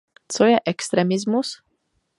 Co 0.27 0.45
je 0.45 0.57
extremismus? 0.65 1.61